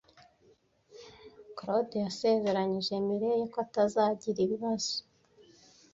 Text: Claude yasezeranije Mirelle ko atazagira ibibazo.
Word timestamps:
Claude 1.57 1.95
yasezeranije 2.05 2.93
Mirelle 3.07 3.45
ko 3.53 3.57
atazagira 3.65 4.39
ibibazo. 4.43 4.93